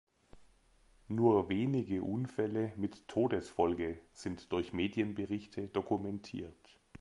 Nur 1.09 1.47
wenige 1.49 2.01
Unfälle 2.01 2.73
mit 2.75 3.07
Todesfolge 3.07 4.01
sind 4.13 4.51
durch 4.51 4.73
Medienberichte 4.73 5.67
dokumentiert. 5.67 6.79